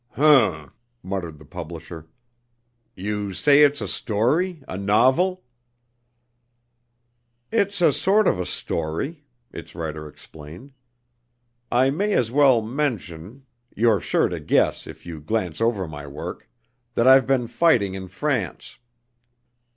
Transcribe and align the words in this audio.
"H'm!" 0.17 0.71
muttered 1.03 1.37
the 1.37 1.45
publisher. 1.45 2.07
"You 2.95 3.33
say 3.33 3.61
it's 3.61 3.81
a 3.81 3.87
story 3.87 4.63
a 4.67 4.75
novel?" 4.75 5.43
"It's 7.51 7.81
a 7.83 7.93
sort 7.93 8.27
of 8.27 8.39
a 8.39 8.47
story," 8.47 9.25
its 9.51 9.75
writer 9.75 10.07
explained. 10.07 10.73
"I 11.71 11.91
may 11.91 12.13
as 12.13 12.31
well 12.31 12.63
mention 12.63 13.45
you're 13.75 13.99
sure 13.99 14.27
to 14.27 14.39
guess 14.39 14.87
if 14.87 15.05
you 15.05 15.21
glance 15.21 15.61
over 15.61 15.87
my 15.87 16.07
work 16.07 16.49
that 16.95 17.07
I've 17.07 17.27
been 17.27 17.45
fighting 17.45 17.93
in 17.93 18.07
France. 18.07 18.79